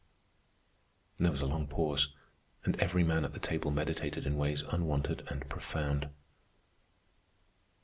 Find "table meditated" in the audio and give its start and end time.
3.39-4.25